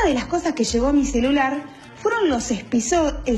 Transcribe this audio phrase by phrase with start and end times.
[0.00, 1.62] una de las cosas que llegó a mi celular
[1.96, 2.64] fueron los, eh,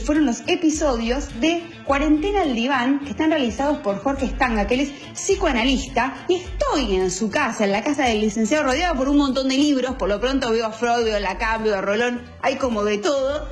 [0.04, 4.80] fueron los episodios de Cuarentena al Diván, que están realizados por Jorge Stanga, que él
[4.80, 9.16] es psicoanalista, y estoy en su casa, en la casa del licenciado, rodeado por un
[9.16, 12.84] montón de libros, por lo pronto veo a Freud, a Lacan, a Rolón, hay como
[12.84, 13.48] de todo.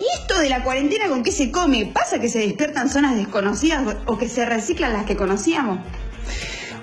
[0.00, 1.90] ¿Y esto de la cuarentena con qué se come?
[1.92, 5.80] ¿Pasa que se despiertan zonas desconocidas o que se reciclan las que conocíamos?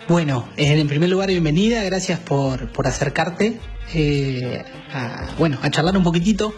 [0.09, 3.59] Bueno, en primer lugar, bienvenida, gracias por, por acercarte
[3.93, 6.51] eh, a, bueno, a charlar un poquitito.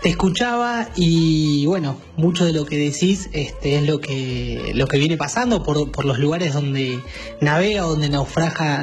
[0.00, 4.96] Te escuchaba y bueno, mucho de lo que decís este, es lo que, lo que
[4.96, 6.98] viene pasando por, por los lugares donde
[7.42, 8.82] navega, donde naufraga,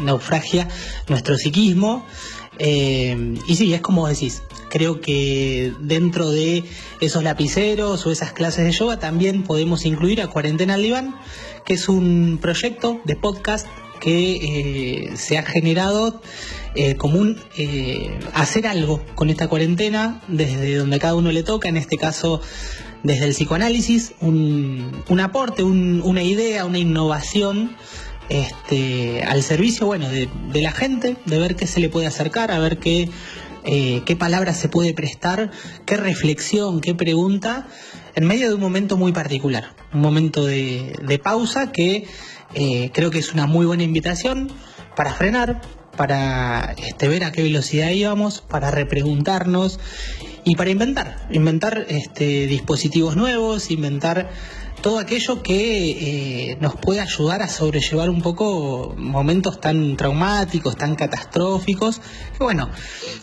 [0.00, 0.66] naufragia
[1.06, 2.04] nuestro psiquismo.
[2.58, 6.64] Eh, y sí, es como decís, creo que dentro de
[7.00, 11.14] esos lapiceros o esas clases de yoga también podemos incluir a Cuarentena al Diván,
[11.64, 13.66] que es un proyecto de podcast
[14.00, 16.20] que eh, se ha generado
[16.74, 21.76] eh, común eh, hacer algo con esta cuarentena desde donde cada uno le toca, en
[21.76, 22.40] este caso
[23.02, 27.76] desde el psicoanálisis, un, aporte, una idea, una innovación
[28.28, 32.58] este, al servicio bueno, de, la gente, de ver qué se le puede acercar, a
[32.58, 33.08] ver qué,
[33.64, 35.50] qué palabras se puede prestar,
[35.86, 37.68] qué reflexión, qué pregunta,
[38.14, 42.06] en medio de un momento muy particular, un momento de, pausa que
[42.54, 44.50] eh, creo que es una muy buena invitación
[44.96, 45.60] para frenar,
[45.96, 49.78] para este, ver a qué velocidad íbamos, para repreguntarnos
[50.44, 54.30] y para inventar, inventar este, dispositivos nuevos, inventar
[54.82, 60.94] todo aquello que eh, nos puede ayudar a sobrellevar un poco momentos tan traumáticos, tan
[60.94, 62.00] catastróficos.
[62.38, 62.70] Bueno,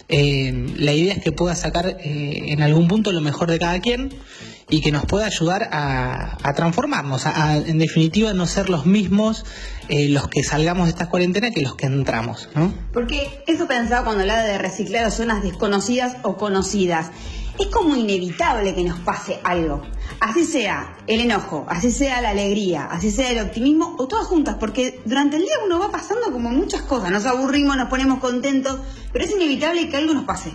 [0.08, 4.14] eh, la idea es que pueda sacar en algún punto lo mejor de cada quien
[4.70, 9.46] y que nos pueda ayudar a, transformarnos, a, en definitiva no ser los mismos
[9.88, 12.50] eh, los que salgamos de esta cuarentena que los que entramos.
[12.54, 12.74] ¿no?
[12.92, 17.12] Porque eso pensaba cuando hablaba de reciclar zonas desconocidas o conocidas.
[17.60, 19.82] Es como inevitable que nos pase algo.
[20.20, 24.58] Así sea el enojo, así sea la alegría, así sea el optimismo, o todas juntas,
[24.60, 28.80] porque durante el día uno va pasando como muchas cosas, nos aburrimos, nos ponemos contentos,
[29.12, 30.52] pero es inevitable que algo nos pase.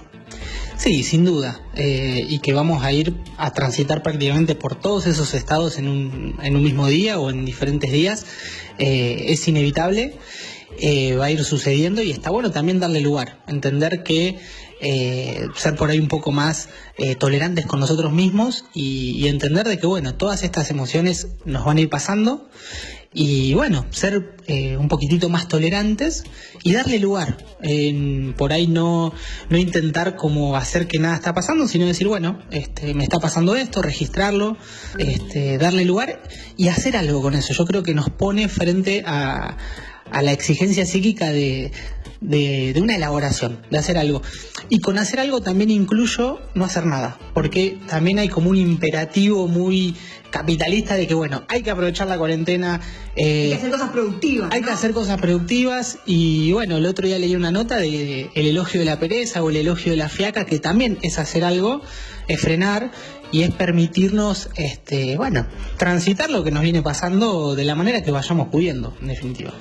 [0.82, 1.60] Sí, sin duda.
[1.77, 6.37] Eh, y que vamos a ir a transitar prácticamente por todos esos estados en un,
[6.43, 8.27] en un mismo día o en diferentes días.
[8.78, 10.19] Eh, es inevitable.
[10.78, 14.38] Eh, va a ir sucediendo y está bueno también darle lugar, entender que
[15.55, 16.69] ser por ahí un poco más
[17.21, 21.77] tolerantes con nosotros mismos y, y, entender de que bueno, todas estas emociones nos van
[21.77, 22.49] a ir pasando
[23.15, 26.25] y bueno, ser eh, un poquitito más tolerantes
[26.62, 27.37] y darle lugar.
[28.37, 29.12] por ahí no,
[29.50, 33.54] no intentar como hacer que nada está pasando, sino decir, bueno, este, me está pasando
[33.54, 34.56] esto, registrarlo,
[34.99, 36.22] este, darle lugar
[36.56, 37.53] y hacer algo con eso.
[37.53, 39.59] Yo creo que nos pone frente a,
[40.12, 41.73] a la exigencia psíquica de,
[42.23, 44.23] de, una elaboración, de hacer algo.
[44.69, 49.49] Y con hacer algo también incluyo no hacer nada, porque también hay como un imperativo
[49.49, 49.95] muy
[50.31, 52.81] capitalista de que, bueno, hay que aprovechar la cuarentena.
[53.17, 54.53] Eh, hay que hacer cosas productivas.
[54.53, 58.47] Hay que hacer cosas productivas y, bueno, el otro día leí una nota de el
[58.47, 61.83] elogio de la pereza o el elogio de la fiaca, que también es hacer algo,
[62.28, 62.93] es frenar
[63.31, 65.47] y es permitirnos, este, bueno,
[65.78, 69.53] transitar lo que nos viene pasando de la manera que vayamos pudiendo, en definitiva.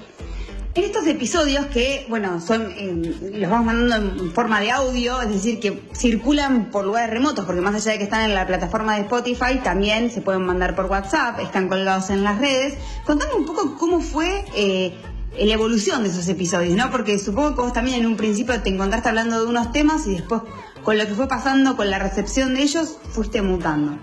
[0.74, 5.30] En estos episodios que, bueno, son eh, los vamos mandando en forma de audio, es
[5.30, 8.96] decir, que circulan por lugares remotos, porque más allá de que están en la plataforma
[8.96, 12.76] de Spotify, también se pueden mandar por WhatsApp, están colgados en las redes.
[13.06, 14.96] Contame un poco cómo fue eh,
[15.38, 16.90] la evolución de esos episodios, ¿no?
[16.90, 20.12] Porque supongo que vos también en un principio te encontraste hablando de unos temas y
[20.12, 20.44] después
[20.84, 24.00] con lo que fue pasando, con la recepción de ellos, fuiste mutando.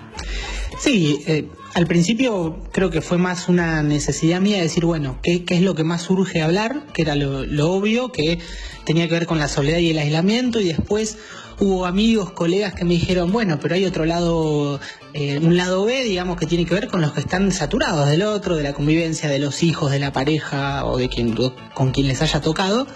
[0.79, 5.45] Sí, eh, al principio creo que fue más una necesidad mía de decir, bueno, ¿qué,
[5.49, 6.87] es lo que más urge hablar?
[6.93, 8.39] Que era lo, obvio, que
[8.85, 11.19] tenía que ver con la soledad y el aislamiento, y después
[11.59, 14.81] hubo amigos, colegas que me dijeron, bueno, pero hay otro lado,
[15.15, 18.23] eh, un lado B, digamos, que tiene que ver con los que están saturados del
[18.23, 21.37] otro, de la convivencia de los hijos, de la pareja o de quien
[21.75, 22.87] con quien les haya tocado.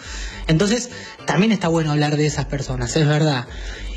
[0.46, 0.90] Entonces,
[1.26, 3.46] también está bueno hablar de esas personas, es verdad.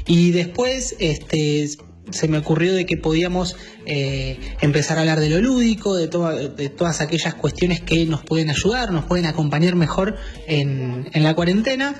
[0.08, 1.68] Y después, este,
[2.12, 3.56] se me ocurrió de que podíamos
[3.86, 8.92] eh, empezar a hablar de lo lúdico, de, todas aquellas cuestiones que nos pueden ayudar,
[8.92, 10.18] nos pueden acompañar mejor
[10.48, 11.96] en la cuarentena.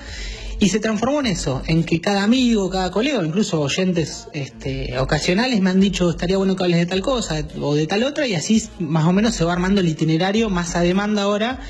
[0.58, 5.60] Y se transformó en eso, en que cada amigo, cada colega, incluso oyentes este, ocasionales
[5.60, 8.34] me han dicho estaría bueno que hables de tal cosa o de tal otra y
[8.34, 11.60] así más o menos se va armando el itinerario más a demanda ahora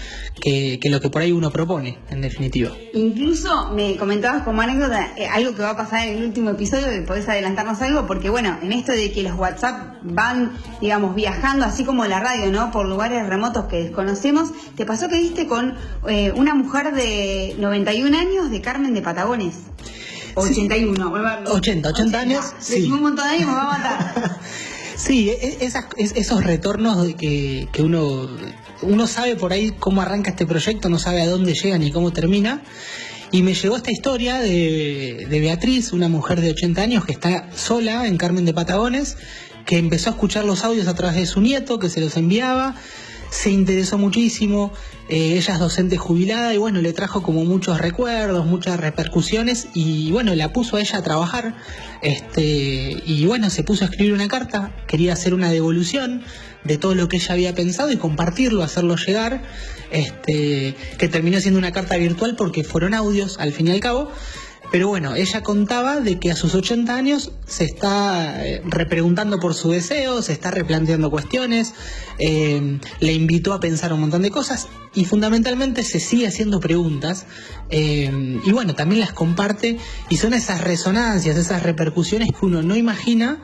[0.40, 2.70] que, lo que por ahí uno propone, en definitiva.
[2.94, 6.88] Incluso me comentabas como anécdota eh, algo que va a pasar en el último episodio,
[6.88, 11.64] que podés adelantarnos algo, porque bueno, en esto de que los WhatsApp van, digamos, viajando,
[11.64, 12.70] así como la radio, ¿no?
[12.70, 15.74] Por lugares remotos que desconocemos, ¿te pasó que viste con
[16.08, 19.54] eh, una mujer de 91 años de Carmen de Patagones?
[20.34, 21.12] 81.
[21.46, 22.44] 80, 80 años.
[22.58, 22.92] Sí.
[22.92, 24.40] un montón de años, me va a matar.
[24.96, 28.28] sí, e, e, esos retornos que, que uno,
[28.82, 32.12] uno sabe por ahí cómo arranca este proyecto, no sabe a dónde llega ni cómo
[32.12, 32.60] termina.
[33.32, 37.48] Y me llegó esta historia de, de, Beatriz, una mujer de 80 años que está
[37.56, 39.16] sola en Carmen de Patagones,
[39.64, 42.74] que empezó a escuchar los audios a través de su nieto, que se los enviaba,
[43.30, 44.72] se interesó muchísimo,
[45.08, 50.10] eh, ella es docente jubilada y bueno, le trajo como muchos recuerdos, muchas repercusiones y
[50.12, 51.56] bueno, la puso a ella a trabajar
[52.02, 56.22] este, y bueno, se puso a escribir una carta, quería hacer una devolución
[56.64, 59.42] de todo lo que ella había pensado y compartirlo, hacerlo llegar,
[59.90, 64.10] este, que terminó siendo una carta virtual porque fueron audios al fin y al cabo.
[64.70, 69.54] Pero bueno, ella contaba de que a sus 80 años se está eh, repreguntando por
[69.54, 71.72] su deseo, se está replanteando cuestiones,
[72.18, 77.26] eh, le invitó a pensar un montón de cosas y fundamentalmente se sigue haciendo preguntas
[77.70, 79.78] eh, y bueno, también las comparte
[80.08, 83.38] y son esas resonancias, esas repercusiones que uno no imagina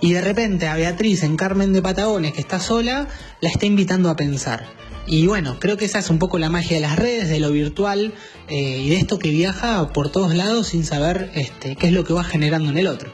[0.00, 3.08] y de repente a Beatriz en Carmen de Patagones, que está sola,
[3.40, 4.66] la está invitando a pensar.
[5.06, 7.52] Y bueno, creo que esa es un poco la magia de las redes, de lo
[7.52, 8.12] virtual
[8.48, 12.04] eh, y de esto que viaja por todos lados sin saber este, qué es lo
[12.04, 13.10] que va generando en el otro.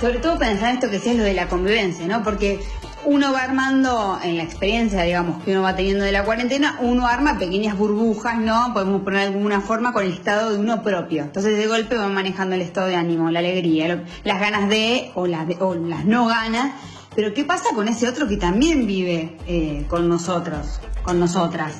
[0.00, 2.24] Sobre todo pensar esto que es lo de la convivencia, ¿no?
[2.24, 2.58] Porque
[3.04, 7.06] uno va armando, en la experiencia, digamos, que uno va teniendo de la cuarentena, uno
[7.06, 8.72] arma pequeñas burbujas, ¿no?
[8.74, 11.22] Podemos poner de alguna forma con el estado de uno propio.
[11.22, 15.26] Entonces, de golpe van manejando el estado de ánimo, la alegría, las ganas de o
[15.26, 16.72] las no ganas.
[17.18, 21.74] Pero, ¿qué pasa con ese otro que también vive eh, con nosotros, con nosotras?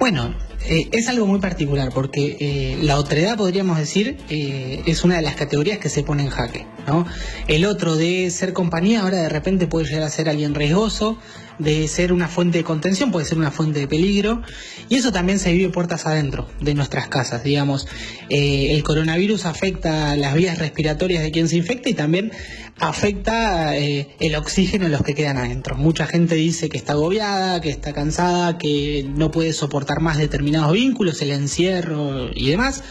[0.00, 0.34] Bueno,
[0.68, 5.22] eh, es algo muy particular porque eh, la otredad, podríamos decir, eh, es una de
[5.22, 6.66] las categorías que se pone en jaque.
[6.86, 7.06] ¿no?
[7.48, 11.18] El otro de ser compañía ahora de repente puede llegar a ser alguien riesgoso,
[11.58, 14.42] de ser una fuente de contención, puede ser una fuente de peligro,
[14.88, 17.86] y eso también se vive puertas adentro de nuestras casas, digamos.
[18.28, 22.30] Eh, el coronavirus afecta las vías respiratorias de quien se infecta y también
[22.78, 25.76] afecta el oxígeno en los que quedan adentro.
[25.76, 30.18] Mucha gente dice que está agobiada, que está cansada, que no puede soportar más
[30.56, 32.82] determinados vínculos, el encierro y demás.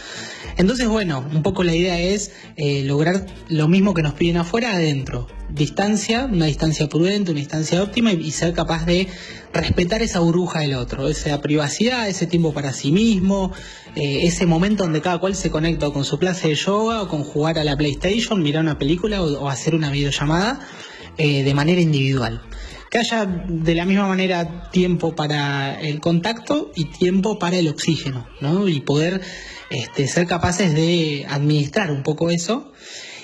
[0.56, 4.72] Entonces, bueno, un poco la idea es eh, lograr lo mismo que nos piden afuera
[4.72, 5.26] adentro.
[5.50, 9.08] Distancia, una distancia prudente, una distancia óptima y, ser capaz de
[9.52, 13.52] respetar esa burbuja del otro, esa privacidad, ese tiempo para sí mismo,
[13.94, 17.22] eh, ese momento donde cada cual se conecta con su clase de yoga o con
[17.22, 20.60] jugar a la PlayStation, mirar una película o, hacer una videollamada
[21.18, 22.42] eh, de manera individual
[22.90, 28.28] que haya de la misma manera tiempo para el contacto y tiempo para el oxígeno,
[28.40, 28.68] ¿no?
[28.68, 29.20] Y poder
[29.70, 32.72] este, ser capaces de administrar un poco eso.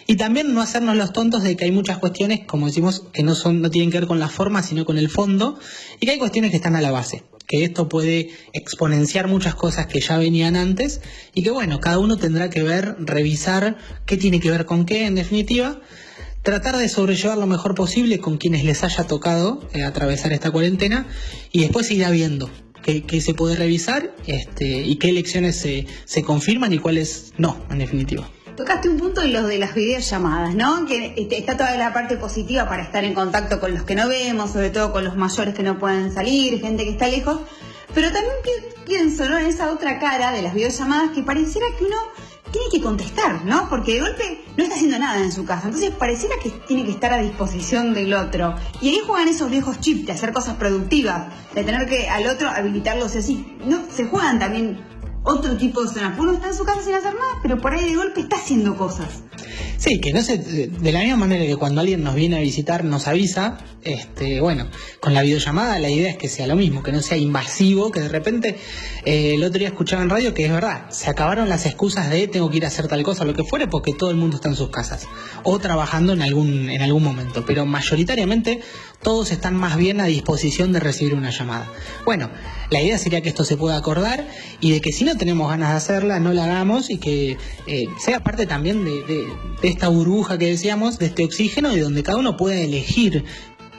[0.06, 3.34] Y también no hacernos los tontos de que hay muchas cuestiones, como decimos, que no,
[3.34, 5.58] son, no tienen que ver con la forma, sino con el fondo,
[6.00, 9.86] y que hay cuestiones que están a la base, que esto puede exponenciar muchas cosas
[9.86, 11.00] que ya venían antes,
[11.34, 15.06] y que bueno, cada uno tendrá que ver, revisar qué tiene que ver con qué,
[15.06, 15.80] en definitiva,
[16.42, 21.06] tratar de sobrellevar lo mejor posible con quienes les haya tocado eh, atravesar esta cuarentena,
[21.50, 22.50] y después irá viendo
[22.82, 27.78] qué, se puede revisar este, y qué elecciones se, se confirman y cuáles no, en
[27.78, 28.28] definitiva.
[28.56, 30.84] Tocaste un punto en los de las videollamadas, ¿no?
[30.84, 34.08] Que este, está toda la parte positiva para estar en contacto con los que no
[34.08, 37.40] vemos, sobre todo con los mayores que no pueden salir, gente que está lejos.
[37.94, 38.34] Pero también
[38.86, 39.38] pienso, ¿no?
[39.38, 41.96] En esa otra cara de las videollamadas que pareciera que uno
[42.52, 43.68] tiene que contestar, ¿no?
[43.68, 45.66] Porque de golpe no está haciendo nada en su casa.
[45.66, 48.54] Entonces pareciera que tiene que estar a disposición del otro.
[48.80, 52.48] Y ahí juegan esos viejos chips de hacer cosas productivas, de tener que al otro
[52.48, 53.56] habilitarlo así.
[53.66, 54.91] No, se juegan también
[55.24, 56.18] otro tipo de zonas.
[56.18, 58.76] Uno está en su casa sin hacer nada, pero por ahí de golpe está haciendo
[58.76, 59.22] cosas.
[59.76, 62.84] Sí, que no se, de la misma manera que cuando alguien nos viene a visitar
[62.84, 64.68] nos avisa, este, bueno,
[65.00, 67.98] con la videollamada la idea es que sea lo mismo, que no sea invasivo, que
[67.98, 68.56] de repente
[69.04, 72.28] eh, el otro día escuchaba en radio que es verdad, se acabaron las excusas de
[72.28, 74.48] tengo que ir a hacer tal cosa, lo que fuere, porque todo el mundo está
[74.48, 75.08] en sus casas
[75.42, 78.60] o trabajando en algún, en algún momento, pero mayoritariamente
[79.02, 81.66] todos están más bien a disposición de recibir una llamada.
[82.04, 82.30] Bueno,
[82.70, 84.26] la idea sería que esto se pueda acordar
[84.60, 87.84] y de que si no tenemos ganas de hacerla, no la hagamos y que eh,
[87.98, 89.26] sea parte también de,
[89.62, 93.24] esta burbuja que decíamos, de este oxígeno, y donde cada uno pueda elegir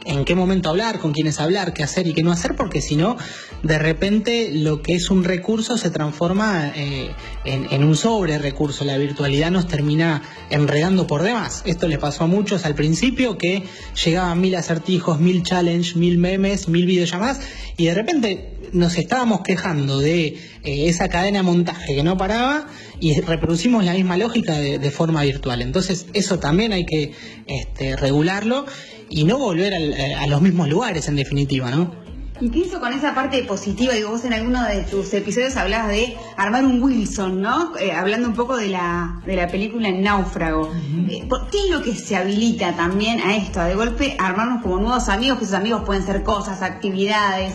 [0.05, 2.95] en qué momento hablar, con quiénes hablar, qué hacer y qué no hacer, porque si
[2.95, 3.17] no,
[3.61, 7.11] de repente lo que es un recurso se transforma eh,
[7.45, 8.85] en, un sobre recurso.
[8.85, 11.63] La virtualidad nos termina enredando por demás.
[11.65, 13.63] Esto le pasó a muchos al principio, que
[14.03, 17.39] llegaban mil acertijos, mil challenge, mil memes, mil videollamadas,
[17.77, 22.67] y de repente nos estábamos quejando de eh, esa cadena de montaje que no paraba
[22.99, 25.61] y reproducimos la misma lógica de, forma virtual.
[25.61, 27.13] Entonces eso también hay que
[27.47, 28.65] este, regularlo
[29.09, 32.03] y no volver eh, a los mismos lugares en definitiva, ¿no?
[32.41, 33.93] ¿Y qué hizo con esa parte positiva?
[33.93, 37.77] Digo, vos en alguno de tus episodios hablabas de armar un Wilson, ¿no?
[37.77, 40.69] Eh, hablando un poco de la, de la película Náufrago.
[41.09, 43.61] Eh, ¿Qué es lo que se habilita también a esto?
[43.61, 47.53] A de golpe armarnos como nuevos amigos, que esos amigos pueden ser cosas, actividades.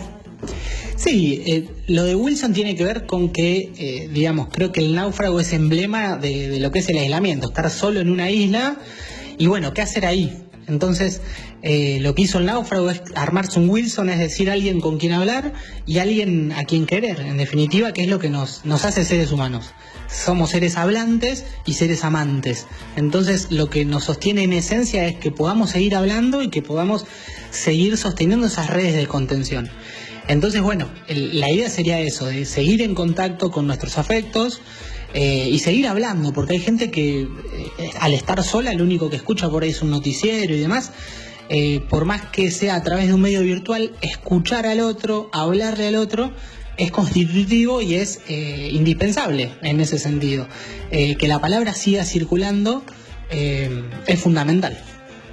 [0.99, 5.39] Sí, eh, lo de Wilson tiene que ver con que, digamos, creo que el náufrago
[5.39, 8.77] es emblema de, de, lo que es el aislamiento, estar solo en una isla
[9.37, 10.43] y bueno, ¿qué hacer ahí?
[10.69, 11.21] Entonces,
[11.63, 15.13] eh, lo que hizo el náufrago es armarse un Wilson, es decir, alguien con quien
[15.13, 15.53] hablar
[15.85, 19.31] y alguien a quien querer, en definitiva, que es lo que nos, nos hace seres
[19.31, 19.73] humanos.
[20.07, 22.67] Somos seres hablantes y seres amantes.
[22.95, 27.05] Entonces, lo que nos sostiene en esencia es que podamos seguir hablando y que podamos
[27.49, 29.69] seguir sosteniendo esas redes de contención.
[30.29, 34.61] Entonces, bueno, la idea sería eso, de seguir en contacto con nuestros afectos,
[35.13, 37.27] eh, y seguir hablando, porque hay gente que eh,
[37.99, 40.91] al estar sola lo único que escucha por ahí es un noticiero y demás.
[41.49, 45.87] Eh, por más que sea a través de un medio virtual, escuchar al otro, hablarle
[45.87, 46.31] al otro,
[46.77, 50.47] es constitutivo y es indispensable en ese sentido.
[50.91, 52.83] que la palabra siga circulando
[53.31, 54.77] es fundamental.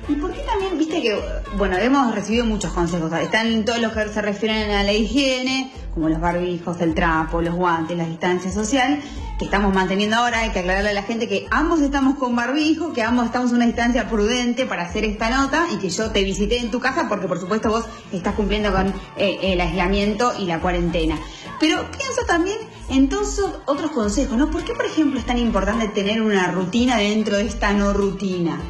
[0.09, 0.66] ¿Y por qué también,
[1.03, 1.19] que,
[1.57, 6.09] bueno, hemos recibido muchos consejos, están todos los que se refieren a la higiene, como
[6.09, 9.00] los barbijos, el trapo, los guantes, la distancia social,
[9.38, 12.93] que estamos manteniendo ahora, hay que aclararle a la gente que ambos estamos con barbijo,
[12.93, 16.23] que ambos estamos en una distancia prudente para hacer esta nota y que yo te
[16.23, 20.47] visité en tu casa porque por supuesto vos estás cumpliendo con eh, el aislamiento y
[20.47, 21.19] la cuarentena.
[21.61, 22.59] Pero pienso también
[22.91, 24.50] en todos otros consejos, ¿no?
[24.50, 28.61] ¿Por qué, por ejemplo, es tan importante tener una rutina dentro de esta no rutina?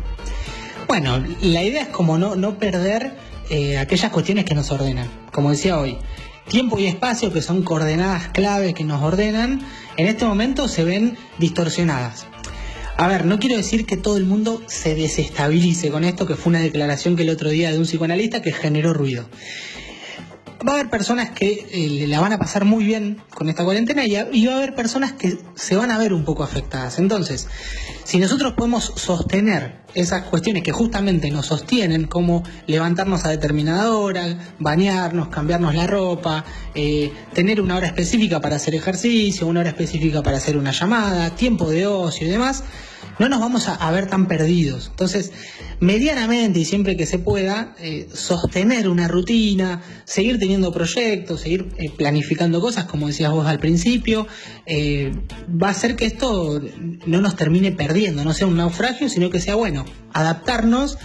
[0.89, 3.13] Bueno, la idea es como no, no perder
[3.51, 5.11] eh, aquellas cuestiones que nos ordenan.
[5.33, 5.99] Como decía hoy,
[6.49, 9.61] tiempo y espacio, que son coordenadas claves que nos ordenan,
[9.97, 12.27] en este momento se ven distorsionadas.
[12.97, 16.51] A ver, no quiero decir que todo el mundo se desestabilice con esto, que fue
[16.51, 19.29] una declaración que el otro día de un psicoanalista que generó ruido
[20.67, 24.05] va a haber personas que eh, la van a pasar muy bien con esta cuarentena
[24.07, 26.99] y, va a haber personas que se van a ver un poco afectadas.
[26.99, 27.49] Entonces,
[28.05, 34.55] si nosotros podemos sostener esas cuestiones que justamente nos sostienen, como levantarnos a determinada hora,
[34.59, 36.45] bañarnos, cambiarnos la ropa,
[36.75, 41.35] eh, tener una hora específica para hacer ejercicio, una hora específica para hacer una llamada,
[41.35, 42.63] tiempo de ocio y demás,
[43.19, 44.89] no nos vamos a, ver tan perdidos.
[44.91, 45.33] Entonces,
[45.81, 51.91] medianamente y siempre que se pueda, eh, sostener una rutina, seguir teniendo proyectos, seguir eh,
[51.91, 54.27] planificando cosas, como decías vos al principio,
[54.67, 55.13] eh,
[55.51, 56.61] va a hacer que esto
[57.07, 60.99] no nos termine perdiendo, no sea un naufragio, sino que sea bueno, adaptarnos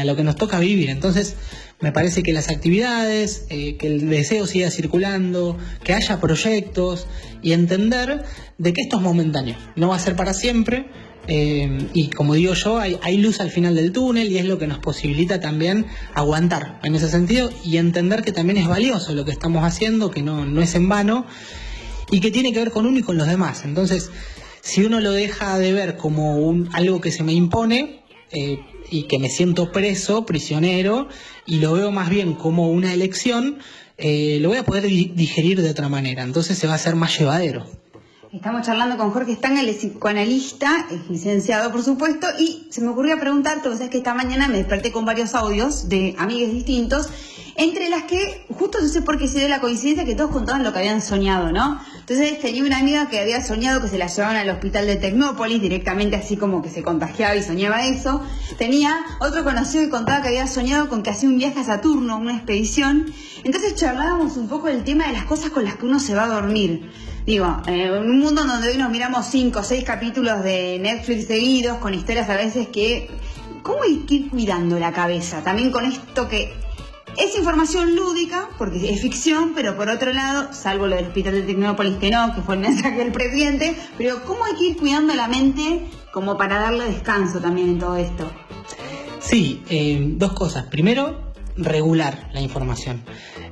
[0.00, 0.88] a lo que nos toca vivir.
[0.88, 1.36] Entonces,
[1.80, 7.06] me parece que las actividades, que el deseo siga circulando, que haya proyectos
[7.42, 8.24] y entender
[8.56, 10.86] de que esto es momentáneo, no va a ser para siempre
[11.30, 14.66] eh, y como digo yo, hay, luz al final del túnel y es lo que
[14.66, 19.32] nos posibilita también aguantar en ese sentido y entender que también es valioso lo que
[19.32, 21.26] estamos haciendo, que no, no es en vano
[22.10, 23.66] y que tiene que ver con uno y con los demás.
[23.66, 24.10] Entonces,
[24.62, 29.02] si uno lo deja de ver como un, algo que se me impone eh, y
[29.02, 31.08] que me siento preso, prisionero,
[31.44, 33.58] y lo veo más bien como una elección,
[33.98, 36.22] eh, lo voy a poder digerir de otra manera.
[36.22, 37.66] Entonces se va a hacer más llevadero.
[38.30, 43.70] Estamos charlando con Jorge Stanga, el psicoanalista, licenciado por supuesto, y se me ocurrió preguntarte,
[43.70, 47.08] vos sabés que esta mañana me desperté con varios audios de amigos distintos,
[47.56, 50.62] entre las que, justo no sé por qué se dio la coincidencia que todos contaban
[50.62, 51.80] lo que habían soñado, ¿no?
[52.00, 55.62] Entonces tenía una amiga que había soñado que se la llevaban al hospital de Tecnópolis,
[55.62, 58.22] directamente así como que se contagiaba y soñaba eso.
[58.58, 62.18] Tenía otro conocido que contaba que había soñado con que hacía un viaje a Saturno,
[62.18, 63.06] una expedición.
[63.42, 66.24] Entonces charlábamos un poco del tema de las cosas con las que uno se va
[66.24, 66.90] a dormir.
[67.28, 71.76] Digo, en un mundo donde hoy nos miramos cinco o seis capítulos de Netflix seguidos,
[71.76, 73.10] con historias a veces que...
[73.62, 75.44] ¿Cómo hay que ir cuidando la cabeza?
[75.44, 76.54] También con esto que
[77.18, 81.42] es información lúdica, porque es ficción, pero por otro lado, salvo lo del hospital de
[81.42, 85.14] Tecnópolis que no, que fue el mensaje del presidente, pero ¿cómo hay que ir cuidando
[85.14, 85.82] la mente
[86.14, 88.24] como para darle descanso también en todo esto?
[89.20, 90.64] Sí, eh, dos cosas.
[90.68, 91.27] Primero,
[91.58, 93.02] regular la información.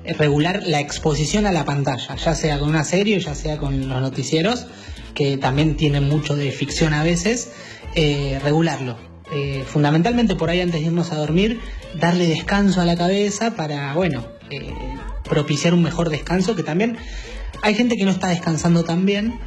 [0.04, 3.88] Eh, regular la exposición a la pantalla, ya sea con una serie, ya sea con
[3.88, 4.66] los noticieros,
[5.14, 7.50] que también tienen mucho de ficción a veces,
[7.94, 8.96] eh, regularlo.
[9.32, 11.60] Eh, fundamentalmente por ahí antes de irnos a dormir,
[12.00, 14.28] darle descanso a la cabeza para, bueno,
[15.24, 16.96] propiciar un mejor descanso, que también
[17.62, 19.40] hay gente que no está descansando tan bien.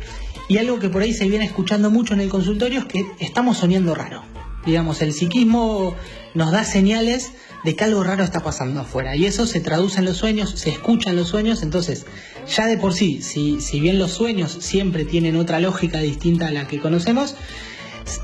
[0.49, 3.59] Y algo que por ahí se viene escuchando mucho en el consultorio es que estamos
[3.59, 4.23] soñando raro.
[4.65, 5.95] Digamos, el psiquismo
[6.33, 7.31] nos da señales
[7.63, 9.15] de que algo raro está pasando afuera.
[9.15, 12.05] Y eso se traduce en los sueños, se escucha en los sueños, entonces
[12.47, 16.51] ya de por sí, si, si bien los sueños siempre tienen otra lógica distinta a
[16.51, 17.35] la que conocemos,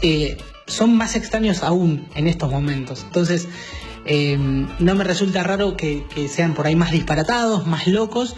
[0.02, 0.38] eh,
[0.68, 3.04] son más extraños aún en estos momentos.
[3.04, 3.48] Entonces,
[4.06, 8.36] eh, no me resulta raro que, sean por ahí más disparatados, más locos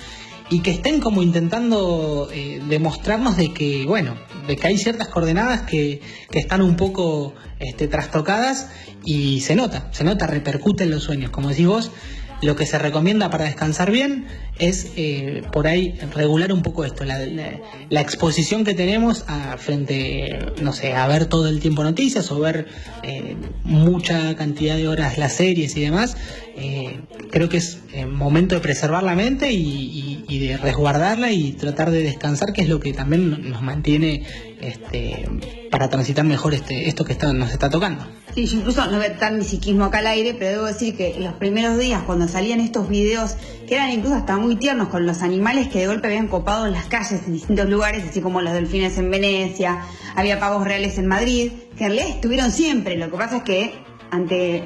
[0.49, 4.15] y que estén como intentando eh, demostrarnos de que, bueno,
[4.47, 6.01] de que hay ciertas coordenadas que,
[6.31, 8.69] que están un poco este, trastocadas
[9.03, 11.31] y se nota, se nota, repercute en los sueños.
[11.31, 11.91] Como decís vos,
[12.41, 14.25] lo que se recomienda para descansar bien
[14.59, 20.73] es eh, por ahí regular un poco esto, la, exposición que tenemos a, frente, no
[20.73, 22.67] sé, a ver todo el tiempo noticias o ver
[23.03, 26.17] eh, mucha cantidad de horas las series y demás.
[26.59, 32.03] Eh, creo que es momento de preservar la mente y, de resguardarla y tratar de
[32.03, 34.23] descansar, que es lo que también nos mantiene
[34.61, 35.27] este,
[35.69, 38.07] para transitar mejor este, esto que está, nos está tocando.
[38.37, 40.95] Sí, yo incluso no voy a estar mi psiquismo acá al aire, pero debo decir
[40.95, 43.35] que los primeros días, cuando salían estos videos,
[43.67, 46.73] que eran incluso hasta muy tiernos con los animales que de golpe habían copado en
[46.73, 49.81] las calles en distintos lugares, así como los delfines en Venecia,
[50.15, 52.95] había pavos reales en Madrid, que en realidad estuvieron siempre.
[52.95, 53.73] Lo que pasa es que
[54.11, 54.63] ante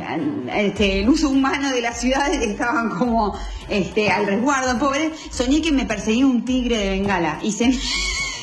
[0.54, 5.12] este, el uso humano de las ciudades estaban como este, al resguardo, pobre.
[5.30, 7.72] Soñé que me perseguía un tigre de Bengala y se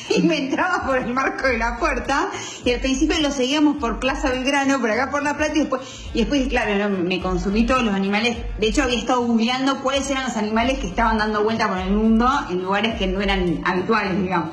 [0.15, 2.29] y me entraba por el marco de la puerta
[2.65, 5.81] y al principio lo seguíamos por Plaza Belgrano, por acá por La Plata y después,
[6.13, 8.37] y después claro, me consumí todos los animales.
[8.59, 11.91] De hecho, había estado googleando cuáles eran los animales que estaban dando vuelta por el
[11.91, 14.49] mundo en lugares que no eran habituales, digamos.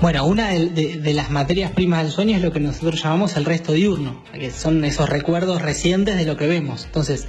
[0.00, 3.72] Bueno, una de, las materias primas del sueño es lo que nosotros llamamos el resto
[3.72, 6.84] diurno, que son esos recuerdos recientes de lo que vemos.
[6.84, 7.26] Entonces,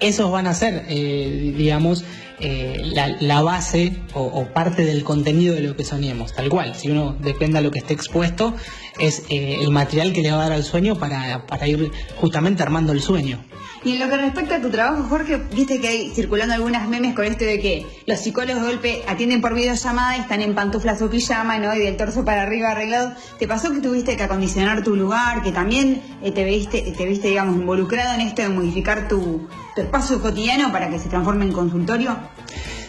[0.00, 2.04] esos van a ser, eh, digamos,
[2.40, 6.74] eh, la, base o, parte del contenido de lo que soñemos, tal cual.
[6.74, 8.54] Si uno depende de lo que esté expuesto,
[9.00, 12.62] es eh, el material que le va a dar al sueño para, para ir justamente
[12.62, 13.44] armando el sueño.
[13.82, 17.14] Y en lo que respecta a tu trabajo, Jorge, viste que hay circulando algunas memes
[17.14, 21.00] con esto de que los psicólogos de golpe atienden por videollamada y están en pantuflas
[21.00, 21.74] o pijama, ¿no?
[21.74, 23.14] Y del torso para arriba arreglado.
[23.38, 27.28] ¿Te pasó que tuviste que acondicionar tu lugar, que también eh, te viste, te viste,
[27.28, 32.18] digamos, involucrado en esto de modificar tu, espacio cotidiano para que se transforme en consultorio?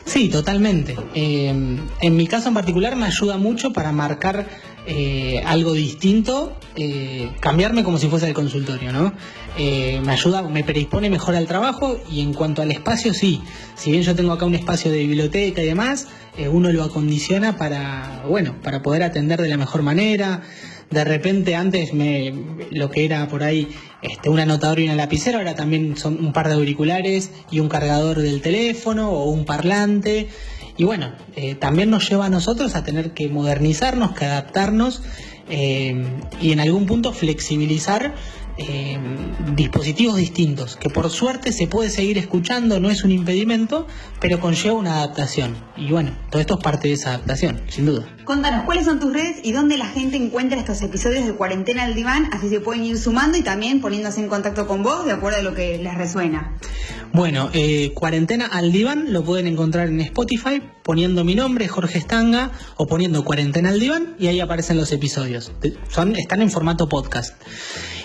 [0.03, 0.97] Sí, totalmente.
[1.13, 1.47] Eh,
[2.01, 4.45] en mi caso en particular me ayuda mucho para marcar
[4.87, 9.13] eh, algo distinto, eh, cambiarme como si fuese el consultorio, ¿no?
[9.57, 13.41] Eh, me ayuda, me predispone mejor al trabajo y en cuanto al espacio, sí.
[13.75, 16.07] Si bien yo tengo acá un espacio de biblioteca y demás,
[16.49, 20.41] uno lo acondiciona para, bueno, para poder atender de la mejor manera.
[20.89, 22.33] De repente antes me,
[22.71, 23.67] lo que era por ahí
[24.01, 27.69] este, un anotador y una lapicera, ahora también son un par de auriculares y un
[27.69, 30.27] cargador del teléfono o un parlante.
[30.81, 35.03] Y bueno, eh, también nos lleva a nosotros a tener que modernizarnos, que adaptarnos
[35.47, 35.93] eh,
[36.41, 38.15] y en algún punto flexibilizar
[38.57, 38.97] eh,
[39.55, 43.85] dispositivos distintos, que por suerte se puede seguir escuchando, no es un impedimento,
[44.19, 45.55] pero conlleva una adaptación.
[45.77, 48.07] Y bueno, todo esto es parte de esa adaptación, sin duda.
[48.23, 51.93] Contanos, ¿cuáles son tus redes y dónde la gente encuentra estos episodios de Cuarentena al
[51.93, 52.27] Diván?
[52.33, 55.41] Así se pueden ir sumando y también poniéndose en contacto con vos de acuerdo a
[55.43, 56.57] lo que les resuena.
[57.13, 62.51] Bueno, eh, Cuarentena al Diván lo pueden encontrar en Spotify poniendo mi nombre, Jorge Estanga,
[62.77, 65.51] o poniendo Cuarentena al Diván y ahí aparecen los episodios.
[65.89, 67.35] Son, están en formato podcast.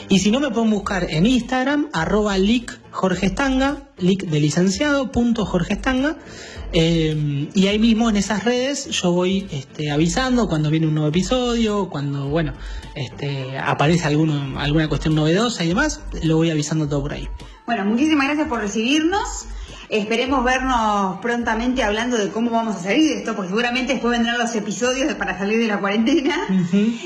[0.08, 5.12] Y si no, me pueden buscar en Instagram, arroba lic Jorge Estanga, lic de licenciado,
[5.12, 6.16] punto Jorge Estanga.
[6.72, 11.10] Eh, y ahí mismo en esas redes yo voy este, avisando cuando viene un nuevo
[11.10, 12.54] episodio, cuando bueno
[12.96, 17.28] este, aparece alguna cuestión novedosa y demás, lo voy avisando todo por ahí.
[17.66, 19.46] Bueno, muchísimas gracias por recibirnos.
[19.88, 24.38] Esperemos vernos prontamente hablando de cómo vamos a salir de esto, porque seguramente después vendrán
[24.38, 26.36] los episodios para salir de la cuarentena.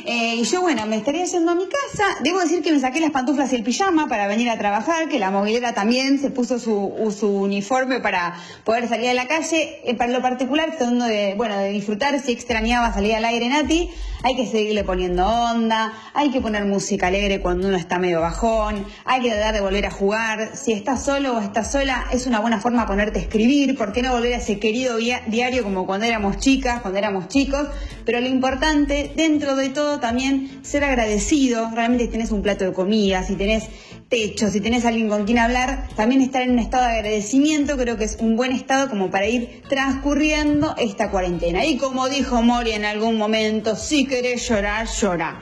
[0.04, 2.04] Eh, y yo, bueno, me estaría yendo a mi casa.
[2.22, 5.18] Debo decir que me saqué las pantuflas y el pijama para venir a trabajar, que
[5.18, 9.80] la movilera también se puso su, su uniforme para poder salir a la calle.
[9.84, 13.90] Eh, para lo particular, tratando de, bueno, de disfrutar, si extrañaba salir al aire Nati,
[14.22, 18.84] hay que seguirle poniendo onda, hay que poner música alegre cuando uno está medio bajón,
[19.04, 20.50] hay que tratar de volver a jugar.
[20.54, 24.02] Si estás solo o estás sola, es una buena forma ponerte a escribir, ¿por qué
[24.02, 27.68] no volver a ese querido diario como cuando éramos chicas, cuando éramos chicos?
[28.04, 32.72] Pero lo importante, dentro de todo, también ser agradecido, realmente si tenés un plato de
[32.72, 33.68] comida, si tenés
[34.10, 37.96] techo, si tenés alguien con quien hablar, también estar en un estado de agradecimiento creo
[37.96, 41.64] que es un buen estado como para ir transcurriendo esta cuarentena.
[41.64, 45.40] Y como dijo Mori en algún momento, si querés llorar, llora.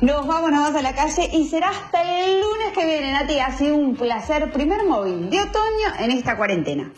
[0.00, 3.38] Nos vamos, nos vamos a la calle y será hasta el lunes que viene, Nati.
[3.40, 4.52] Ha sido un placer.
[4.52, 6.92] Primer móvil de otoño en esta cuarentena.